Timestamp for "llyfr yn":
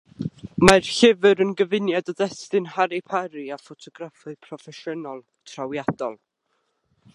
0.99-1.51